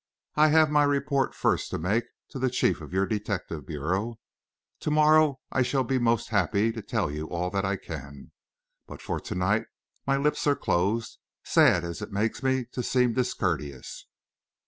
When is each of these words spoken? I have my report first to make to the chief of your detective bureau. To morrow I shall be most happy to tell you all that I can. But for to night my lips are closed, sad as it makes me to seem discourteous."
I 0.33 0.47
have 0.47 0.71
my 0.71 0.81
report 0.83 1.35
first 1.35 1.69
to 1.69 1.77
make 1.77 2.05
to 2.29 2.39
the 2.39 2.49
chief 2.49 2.81
of 2.81 2.91
your 2.91 3.05
detective 3.05 3.67
bureau. 3.67 4.15
To 4.79 4.89
morrow 4.89 5.39
I 5.51 5.61
shall 5.61 5.83
be 5.83 5.99
most 5.99 6.29
happy 6.29 6.71
to 6.71 6.81
tell 6.81 7.11
you 7.11 7.29
all 7.29 7.51
that 7.51 7.65
I 7.65 7.75
can. 7.75 8.31
But 8.87 8.99
for 8.99 9.19
to 9.19 9.35
night 9.35 9.65
my 10.07 10.17
lips 10.17 10.47
are 10.47 10.55
closed, 10.55 11.19
sad 11.43 11.83
as 11.83 12.01
it 12.01 12.11
makes 12.11 12.41
me 12.41 12.65
to 12.71 12.81
seem 12.81 13.13
discourteous." 13.13 14.07